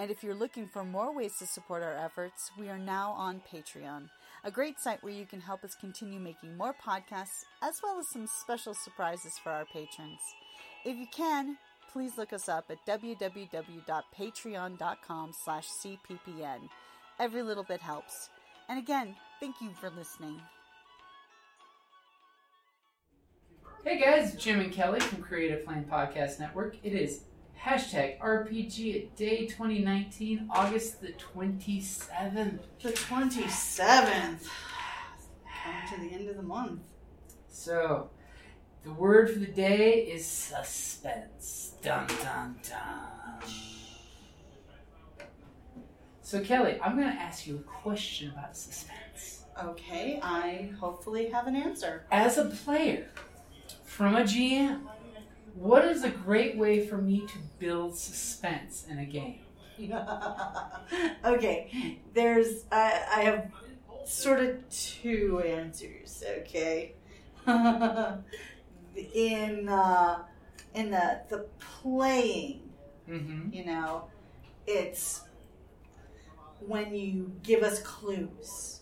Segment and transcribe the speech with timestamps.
[0.00, 3.42] And if you're looking for more ways to support our efforts, we are now on
[3.52, 4.08] Patreon,
[4.44, 8.08] a great site where you can help us continue making more podcasts, as well as
[8.12, 10.20] some special surprises for our patrons.
[10.84, 11.58] If you can,
[11.92, 16.60] please look us up at www.patreon.com slash cppn.
[17.18, 18.30] Every little bit helps.
[18.68, 20.40] And again, thank you for listening.
[23.84, 26.76] Hey guys, Jim and Kelly from Creative Plan Podcast Network.
[26.84, 27.24] It is
[27.62, 32.60] hashtag RPG Day 2019, August the 27th.
[32.82, 34.46] The 27th.
[35.64, 36.80] Coming to the end of the month.
[37.48, 38.10] So,
[38.84, 41.74] the word for the day is suspense.
[41.82, 43.48] Dun dun dun.
[46.22, 49.44] So, Kelly, I'm going to ask you a question about suspense.
[49.62, 52.06] Okay, I hopefully have an answer.
[52.12, 53.08] As a player,
[53.82, 54.82] from a GM,
[55.60, 59.40] what is a great way for me to build suspense in a game?
[61.24, 63.50] okay, there's I, I have
[64.04, 66.22] sort of two answers.
[66.40, 66.94] Okay,
[69.14, 70.22] in uh,
[70.74, 72.62] in the the playing,
[73.08, 73.54] Mm-hmm.
[73.54, 74.04] you know,
[74.66, 75.22] it's
[76.60, 78.77] when you give us clues.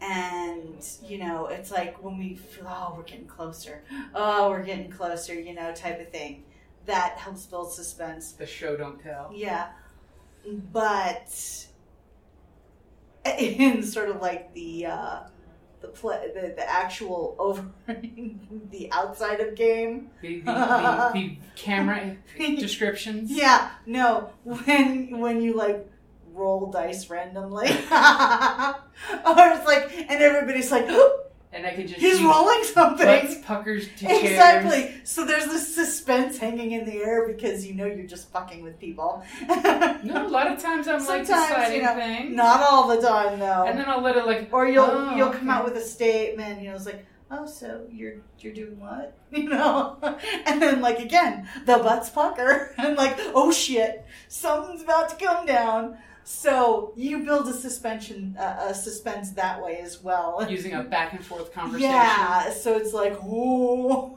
[0.00, 3.82] And you know, it's like when we feel, oh, we're getting closer.
[4.14, 5.34] Oh, we're getting closer.
[5.34, 6.44] You know, type of thing.
[6.86, 8.32] That helps build suspense.
[8.32, 9.30] The show don't tell.
[9.34, 9.68] Yeah,
[10.72, 11.66] but
[13.38, 15.20] in sort of like the uh,
[15.80, 17.64] the play, the, the actual over
[18.70, 20.10] the outside of game.
[20.22, 23.30] The, the, the, the camera descriptions.
[23.30, 25.88] Yeah, no, when when you like
[26.32, 28.76] roll dice randomly, or it's like,
[29.26, 29.57] and
[30.38, 30.88] everybody's like,
[31.50, 33.06] And I could just he's rolling something.
[33.06, 34.22] butts puckers to chairs.
[34.22, 35.00] Exactly.
[35.04, 38.78] So there's this suspense hanging in the air because you know you're just fucking with
[38.78, 39.24] people.
[39.48, 42.36] No, a lot of times I'm like deciding you know, things.
[42.36, 43.64] Not all the time, though.
[43.66, 44.50] And then I'll let it like.
[44.52, 45.58] or you'll oh, you'll come okay.
[45.58, 46.60] out with a statement.
[46.60, 49.14] You know, it's like, oh, so you're you're doing what?
[49.30, 49.98] You know,
[50.46, 55.44] and then like again, the butts pucker, and like, oh shit, something's about to come
[55.44, 55.98] down.
[56.30, 60.46] So you build a suspension, uh, a suspense that way as well.
[60.50, 61.90] using a back and forth conversation.
[61.90, 64.14] Yeah, so it's like, ooh.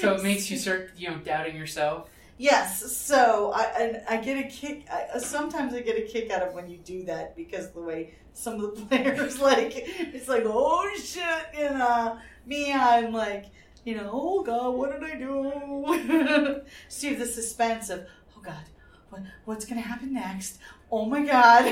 [0.00, 2.10] So it makes you start, you know, doubting yourself.
[2.36, 4.86] Yes, so I, I I get a kick.
[4.92, 8.12] I, sometimes I get a kick out of when you do that because the way
[8.34, 11.24] some of the players like it's like oh shit,
[11.56, 13.46] and uh, me I'm like
[13.82, 16.60] you know oh god what did I do?
[16.88, 18.62] See the suspense of oh god
[19.10, 20.58] what what's gonna happen next?
[20.90, 21.64] Oh my god,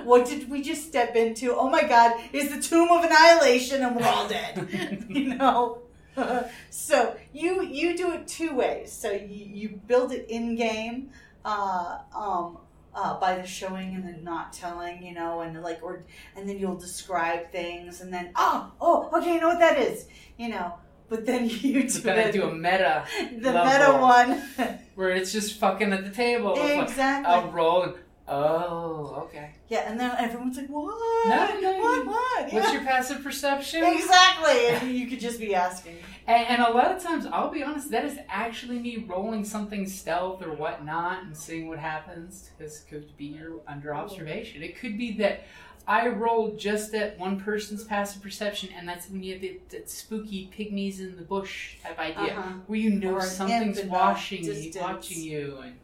[0.04, 1.54] what did we just step into?
[1.54, 5.04] Oh my god, is the tomb of annihilation and we're all dead?
[5.08, 5.82] you know.
[6.70, 8.92] so you you do it two ways.
[8.92, 11.10] So you, you build it in game,
[11.44, 12.58] uh, um,
[12.94, 16.04] uh, by the showing and the not telling, you know, and like or
[16.34, 20.06] and then you'll describe things and then oh oh okay, I know what that is,
[20.38, 20.74] you know.
[21.08, 24.78] But then you do But then I do a meta the meta one.
[24.94, 26.54] where it's just fucking at the table.
[26.56, 27.32] It's like, exactly.
[27.32, 27.94] I'll roll and
[28.28, 29.52] oh, okay.
[29.68, 30.84] yeah, and then everyone's like, "What?
[31.28, 31.96] No, no, what?
[31.96, 32.52] you- What?
[32.52, 33.84] What's your passive perception?
[33.84, 35.96] exactly?" And you could just be asking.
[36.26, 39.86] And, and a lot of times, I'll be honest, that is actually me rolling something
[39.86, 42.50] stealth or whatnot and seeing what happens.
[42.58, 44.62] Because it could be you're under observation.
[44.62, 45.44] It could be that
[45.88, 49.88] I rolled just at one person's passive perception, and that's when you have the, that
[49.88, 52.50] spooky pygmies in the bush type idea, Uh-huh.
[52.66, 55.78] where you know Or something's imp in the watching you, watching you, and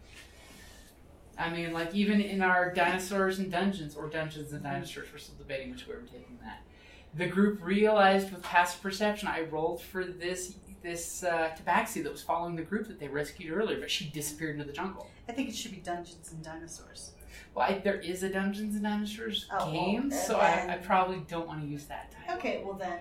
[1.38, 5.37] I mean, like even in our dinosaurs and dungeons, or dungeons and dinosaurs, we're still
[5.38, 6.62] debating which way we're taking that.
[7.14, 12.22] The group realized with passive perception, I rolled for this this uh, tabaxi that was
[12.22, 15.08] following the group that they rescued earlier, but she disappeared into the jungle.
[15.28, 17.12] I think it should be Dungeons and Dinosaurs.
[17.55, 20.76] Well, I, there is a Dungeons and Dinosaurs Oh, well, game, so then- I, I
[20.79, 22.37] probably don't want to use that title.
[22.38, 22.99] Okay, well then.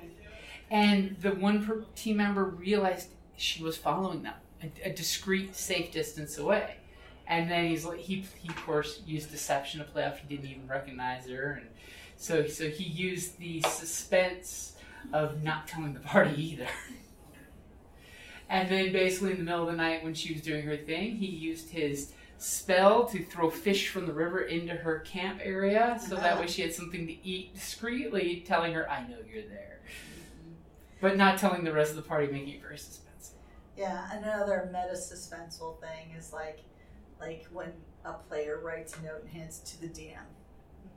[0.69, 5.91] And the one per team member realized she was following them, a, a discreet, safe
[5.91, 6.75] distance away.
[7.27, 10.19] And then he's like, he, he of course used deception to play off.
[10.19, 11.69] He didn't even recognize her, and
[12.17, 14.73] so so he used the suspense
[15.13, 16.67] of not telling the party either.
[18.49, 21.15] And then basically in the middle of the night when she was doing her thing,
[21.15, 22.11] he used his
[22.41, 26.47] spell to throw fish from the river into her camp area so that way ah.
[26.47, 29.79] she had something to eat discreetly, telling her, I know you're there.
[30.99, 33.33] But not telling the rest of the party, making it very suspenseful.
[33.77, 36.59] Yeah, another meta suspenseful thing is like
[37.19, 37.71] like when
[38.05, 40.17] a player writes a note and hands it to the DM.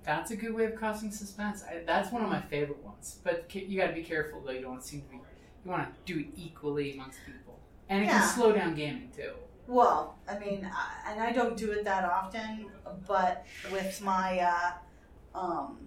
[0.03, 1.63] That's a good way of causing suspense.
[1.63, 3.19] I, that's one of my favorite ones.
[3.23, 4.53] But you got to be careful though.
[4.53, 5.17] You don't want to seem to be.
[5.65, 7.59] You want to do it equally amongst people,
[7.91, 8.21] and it Yeah.
[8.21, 9.33] can slow down gaming too.
[9.67, 12.67] Well, I mean, I, and I don't do it that often,
[13.07, 15.79] but with my uh, um,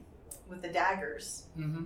[0.50, 1.83] with the daggers, Mm-hmm.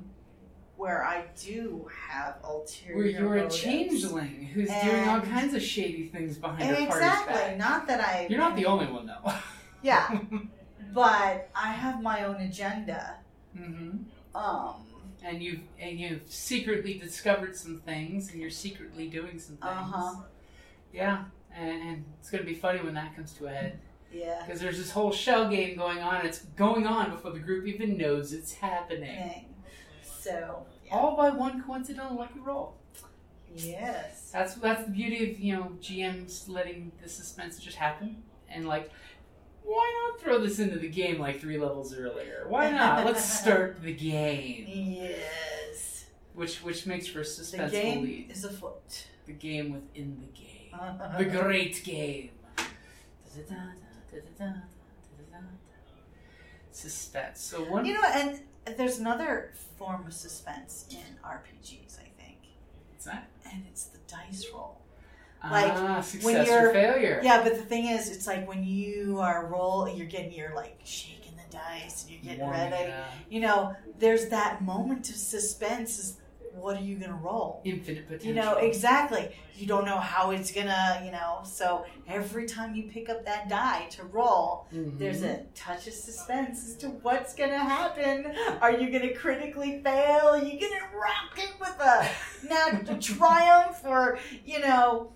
[0.77, 2.95] where I do have ulterior.
[2.97, 7.57] Where you're a changeling who's doing all kinds of shady things behind her party's Exactly.
[7.57, 8.27] Not that I.
[8.29, 9.33] You're not the only one though.
[9.83, 10.19] Yeah,
[10.93, 13.15] but I have my own agenda.
[13.57, 13.97] hmm
[14.35, 14.75] Um.
[15.23, 19.63] And you've and you've secretly discovered some things, and you're secretly doing some things.
[19.63, 20.15] Uh huh.
[20.93, 21.23] Yeah,
[21.57, 23.79] and, and it's gonna be funny when that comes to a head
[24.11, 24.43] Yeah.
[24.45, 26.15] because there's this whole shell game going on.
[26.17, 29.15] and It's going on before the group even knows it's happening.
[29.29, 29.45] Thing.
[30.03, 30.65] So.
[30.85, 30.95] Yeah.
[30.95, 32.75] All by one coincidental lucky roll.
[33.53, 34.29] Yes.
[34.31, 38.91] That's that's the beauty of you know GMs letting the suspense just happen and like.
[39.63, 42.45] Why not throw this into the game like three levels earlier?
[42.47, 43.05] Why not?
[43.05, 46.05] Let's start the game, Yes.
[46.33, 48.31] which which makes for a The suspenseful game lead.
[48.31, 49.05] is afoot.
[49.27, 50.50] The game within the game.
[51.17, 52.29] The great game.
[56.71, 57.41] Suspense.
[57.41, 57.85] So one.
[57.85, 58.39] You know, and
[58.77, 62.37] there's another form of suspense in RPGs, I think,
[62.91, 63.27] What's that?
[63.51, 64.77] and it's the dice roll.
[65.43, 67.19] Like, ah, success you're- or failure.
[67.23, 70.79] Yeah, but the thing is, it's like when you are roll, you're getting, you're like
[70.83, 72.93] shaking the dice, and you're getting ready.
[73.29, 75.97] You know, there's that moment of suspense.
[75.97, 76.17] Is
[76.53, 77.61] what are you gonna roll?
[77.63, 78.27] Infinite potential.
[78.29, 79.35] You know, exactly.
[79.55, 81.41] You don't know how it's gonna, you know.
[81.43, 84.97] So every time you pick up that die to roll, Mhm.
[84.97, 88.35] there's a touch of suspense as to what's gonna happen.
[88.61, 90.27] Are you gonna critically fail?
[90.27, 92.09] Are you gonna rock it with a
[92.47, 95.13] nat- triumph, or you know?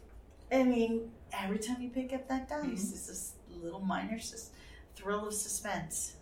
[0.52, 2.74] I mean, every time you pick up that dice, Mhm.
[2.94, 4.52] it's this little minor sus-
[4.96, 6.16] thrill of suspense.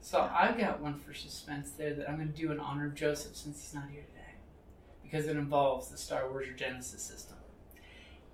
[0.00, 2.94] So I've got one for suspense there that I'm going to do in honor of
[2.96, 4.21] Joseph since he's not here today,
[5.12, 7.36] because it involves the Star Wars or Genesys system.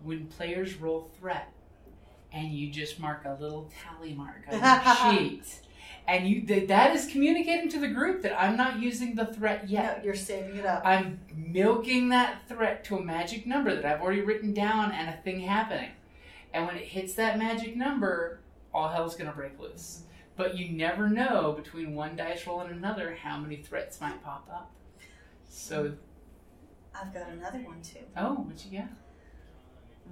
[0.05, 1.53] When players roll threat,
[2.33, 5.61] and you just mark a little tally mark on your sheet,
[6.07, 9.69] and you th- that is communicating to the group that I'm not using the threat
[9.69, 9.99] yet.
[9.99, 10.83] No, you're saving it up.
[10.85, 15.21] I'm milking that threat to a magic number that I've already written down and a
[15.23, 15.91] thing happening.
[16.55, 18.39] And when it hits that magic number,
[18.73, 20.03] all hell's gonna break loose.
[20.37, 24.49] But you never know between one dice roll and another how many threats might pop
[24.53, 24.71] up.
[25.49, 25.95] So,
[27.01, 28.01] I've got another one too.
[28.17, 28.89] oh, what you got?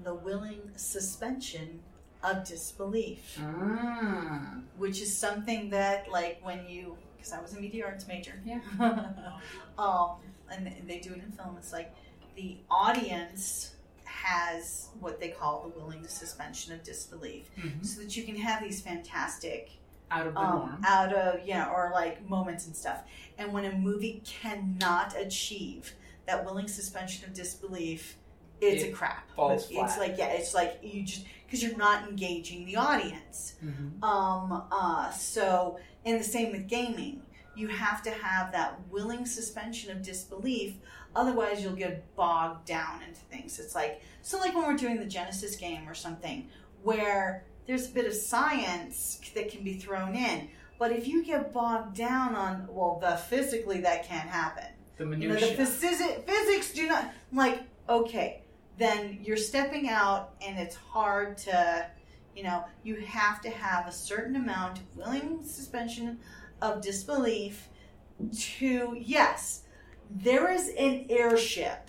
[0.04, 1.80] The willing suspension
[2.22, 3.38] of disbelief.
[3.40, 8.40] Ah, which is something that like when you because I was a media arts major.
[8.44, 8.60] Yeah.
[9.78, 10.16] um,
[10.50, 11.56] and they do it in film.
[11.58, 11.94] It's like
[12.36, 13.74] the audience
[14.04, 17.84] has what they call the willing suspension of disbelief, mhm.
[17.84, 19.70] so that you can have these fantastic
[20.10, 20.82] out of the um, norm.
[20.86, 23.02] out of yeah or like moments and stuff.
[23.38, 25.94] And when a movie cannot achieve
[26.26, 28.16] that willing suspension of disbelief,
[28.60, 29.30] it's It a crap.
[29.32, 29.84] falls flat.
[29.90, 33.54] it's like yeah, it's like you just because you're not engaging the audience.
[33.64, 34.02] Mhm.
[34.02, 37.22] Um, uh, so, and the same with gaming.
[37.54, 40.74] You have to have that willing suspension of disbelief,
[41.14, 43.58] otherwise, you'll get bogged down into things.
[43.58, 46.48] It's like, so like when we're doing the Genesys game or something,
[46.82, 50.48] where there's a bit of science that can be thrown in.
[50.78, 54.66] But if you get bogged down on, well, the physically that can't happen.
[54.96, 55.56] The You know, the minutia.
[55.66, 58.42] physi- physics do not, I'm like, okay,
[58.78, 61.86] then you're stepping out and it's hard to,
[62.34, 66.18] you know, you have to have a certain amount of willing suspension
[66.62, 67.68] of disbelief
[68.38, 69.62] to, yes,
[70.10, 71.88] there is an airship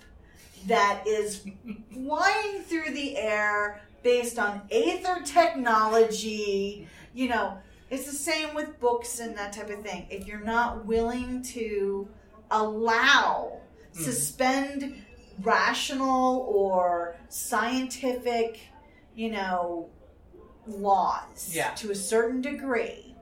[0.66, 1.46] that is
[1.94, 7.58] flying through the air based on Aether technology, you know,
[7.90, 10.06] it's the same with books and that type of thing.
[10.10, 12.06] If you're not willing to
[12.50, 13.60] allow,
[13.94, 14.04] Mhm.
[14.04, 15.04] suspend
[15.42, 18.60] rational or scientific,
[19.14, 19.88] you know,
[20.66, 21.72] laws Yeah.
[21.74, 23.14] to a certain degree,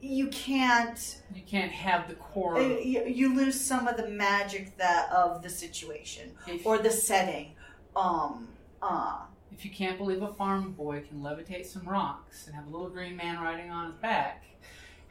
[0.00, 1.22] you can't.
[1.34, 2.56] you can't have the core.
[2.58, 6.90] uh, You, you lose some of the magic that of the situation if- or the
[6.90, 7.54] setting.
[7.96, 8.48] Um,
[8.80, 12.70] Uh, If you can't believe a farm boy can levitate some rocks and have a
[12.70, 14.42] little green man riding on his back,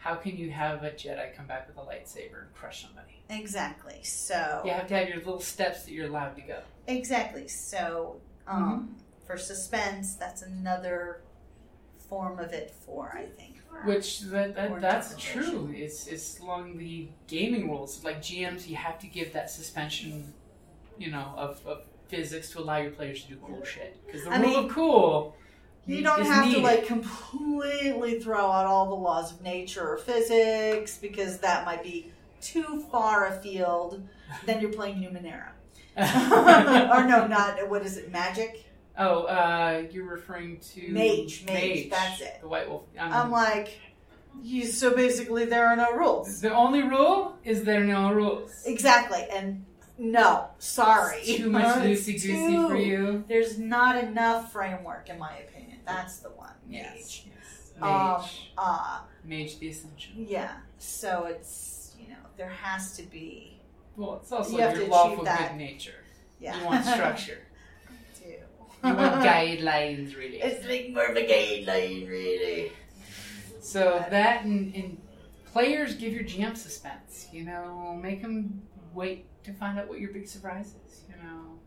[0.02, 3.22] how can you have a Jedi come back with a lightsaber and crush somebody?
[3.30, 4.00] exactly.
[4.04, 6.60] So You have to have your little steps that you're allowed to go.
[6.88, 7.48] exactly.
[7.48, 8.96] So um,
[9.28, 11.22] for suspense, that's another
[12.10, 13.58] form of it for I think.
[13.86, 15.72] Which that, that that's true.
[15.74, 18.04] It's it's along the gaming rules.
[18.04, 20.34] Like GMs, you have to give that suspension,
[20.98, 23.98] you know, of, of physics to allow your players to do cool shit.
[24.06, 25.36] Because the I rule mean, of cool,
[25.86, 30.98] You don't have to like completely throw out all the laws of nature or physics
[30.98, 32.12] because that might be
[32.42, 34.08] too far afield.
[34.46, 35.50] Then you're playing Numenera.
[35.98, 38.12] or no, not what is it?
[38.12, 38.66] Magic.
[38.98, 42.38] Oh, uh, you're referring to Mage, mage, that's it.
[42.42, 42.84] The White Wolf.
[42.98, 43.80] Um, I'm like,
[44.44, 44.66] you.
[44.66, 46.42] So basically, there are no rules.
[46.42, 48.64] the only rule is there are no rules.
[48.66, 49.66] Exactly, and
[49.98, 53.24] no, sorry, It's too much loosey goosey for you.
[53.28, 55.80] There's not enough framework, in my opinion.
[55.86, 56.54] That's the one.
[56.70, 56.94] Yes.
[56.96, 57.26] Mage.
[57.28, 57.72] yes.
[57.82, 58.52] Um, Mage.
[58.58, 60.14] uh, Mage the essential.
[60.16, 60.52] yeah.
[60.78, 63.60] So it's you know there has to be
[63.98, 66.04] Well, it's also You have your to lawful good nature.
[66.40, 66.60] yeah.
[66.60, 67.40] You want structure.
[67.90, 68.30] I do.
[68.90, 70.42] you want guidelines, really.
[70.48, 72.72] It's like more of a guideline, really.
[73.62, 74.98] So that and, and
[75.52, 77.28] players give your GM suspense.
[77.32, 78.62] You know, make them
[78.94, 81.04] wait to find out what your big surprise is.
[81.10, 81.60] You know,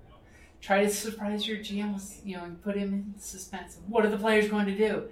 [0.60, 2.00] try to surprise your GM.
[2.24, 3.78] You know, and put him in suspense.
[3.86, 5.04] What are the players going to do?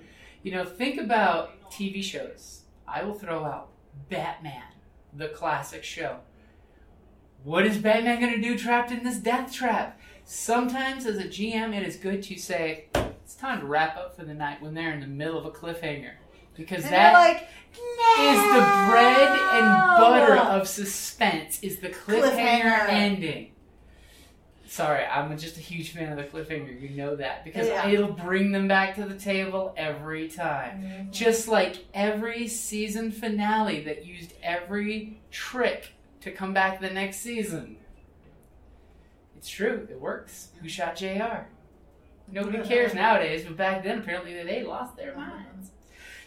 [0.43, 2.63] You know, think about TV shows.
[2.87, 3.69] I will throw out
[4.09, 4.63] Batman,
[5.13, 6.19] the classic show.
[7.45, 10.01] What is Batman going to do trapped in this death trap?
[10.25, 14.25] Sometimes, as a GM, it is good to say, it's time to wrap up for
[14.25, 16.13] the night when they're in the middle of a cliffhanger.
[16.55, 17.49] Because And that like,
[18.21, 22.89] is the bread and butter of suspense, is the cliffhanger, Cliffhanger.
[22.89, 23.49] ending.
[24.67, 26.81] Sorry, I'm just a huge fan of the cliffhanger.
[26.81, 27.45] You know that.
[27.45, 27.89] Because Yeah.
[27.89, 30.83] it'll bring them back to the table every time.
[30.83, 31.11] Mhm.
[31.13, 35.93] Just like every season finale that used every trick
[36.23, 37.77] to come back the next season.
[39.37, 40.51] It's true, it works.
[40.63, 41.49] Who shot JR?
[42.31, 45.71] Nobody cares nowadays, but back then apparently they lost their minds.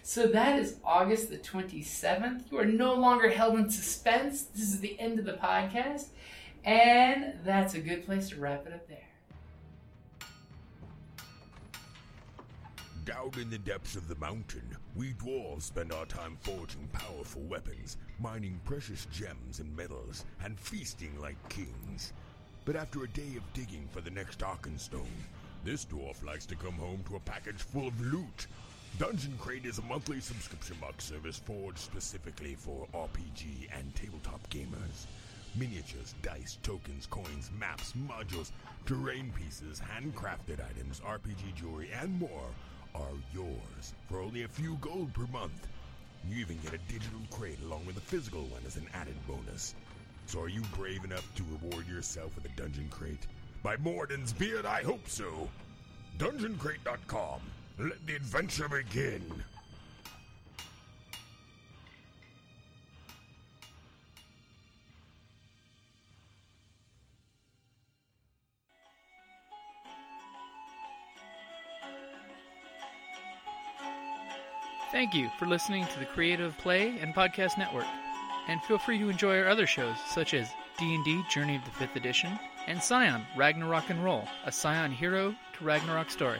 [0.08, 2.52] So that is August the 27th.
[2.52, 4.44] You are no longer held in suspense.
[4.44, 6.10] This is the end of the podcast.
[6.64, 9.00] And that's a good place to wrap it up there.
[13.04, 17.98] Down in the depths of the mountain, we dwarves spend our time forging powerful weapons,
[18.20, 22.14] mining precious gems and metals, and feasting like kings.
[22.64, 25.24] But after a day of digging for the next Arkenstone,
[25.64, 28.46] this dwarf likes to come home to a package full of loot.
[28.98, 35.08] Dungeon Crate is a monthly subscription box service forged specifically for RPG and tabletop gamers.
[35.54, 38.52] Miniatures, dice, tokens, coins, maps, modules,
[38.86, 42.48] terrain pieces, handcrafted items, RPG jewelry, and more
[42.94, 45.68] are yours for only a few gold per month.
[46.30, 49.75] You even get a digital crate along with a physical one as an added bonus.
[50.28, 53.28] So are you brave enough to reward yourself with a dungeon crate?
[53.62, 55.50] By Moradin's beard, I hope so.
[56.18, 57.42] DungeonCrate.com.
[57.77, 59.44] Let the adventure begin.
[74.91, 77.86] Thank you for listening to the Creative Play and Podcast Network.
[78.48, 80.48] And feel free to enjoy our other shows such as
[80.79, 85.65] D&D Journey of the 5th Edition and Scion Ragnarok and Roll, a Scion hero to
[85.65, 86.39] Ragnarok story.